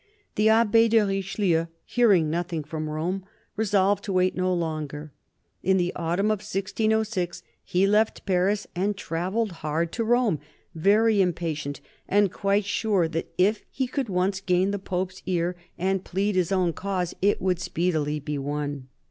The 0.33 0.49
Abbe 0.49 0.87
de 0.87 1.05
Richelieu, 1.05 1.67
hearing 1.85 2.27
nothing 2.31 2.63
from 2.63 2.89
Rome, 2.89 3.23
resolved 3.55 4.03
to 4.05 4.11
wait 4.13 4.35
no 4.35 4.51
longer. 4.51 5.11
In 5.61 5.77
the 5.77 5.93
autumn 5.95 6.31
of 6.31 6.39
1606 6.39 7.43
he 7.63 7.85
left 7.85 8.25
Paris 8.25 8.65
and 8.75 8.97
travelled 8.97 9.51
hard 9.61 9.91
to 9.91 10.03
Rome, 10.03 10.39
very 10.73 11.21
impatient, 11.21 11.81
and 12.07 12.33
quite 12.33 12.65
sure 12.65 13.07
that 13.09 13.31
if 13.37 13.61
he 13.69 13.85
could 13.85 14.09
once 14.09 14.41
gain 14.41 14.71
the 14.71 14.79
Pope's 14.79 15.21
ear 15.27 15.55
and 15.77 16.03
plead 16.03 16.33
his 16.35 16.51
own 16.51 16.73
cause, 16.73 17.13
it 17.21 17.39
would 17.39 17.59
speedily 17.59 18.19
be 18.19 18.39
won. 18.39 18.87